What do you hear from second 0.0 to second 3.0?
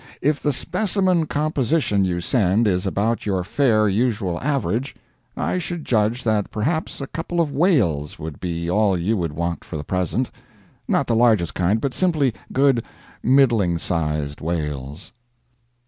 If the specimen composition you send is